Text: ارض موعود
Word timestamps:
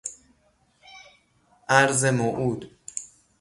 ارض 1.69 2.03
موعود 2.05 2.71